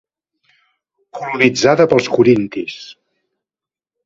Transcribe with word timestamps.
Colonitzada 1.19 1.87
pels 1.93 2.09
corintis. 2.17 2.81